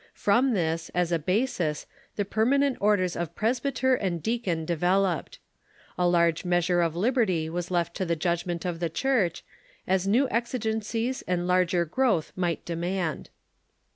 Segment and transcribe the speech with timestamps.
[0.15, 5.37] From this, as a basis, the per manent orders of presbyter and deacon developed.
[5.95, 9.45] A large measure of liberty was left to the judgment of the Church,
[9.85, 13.29] as new exigencies and larger growth might demand.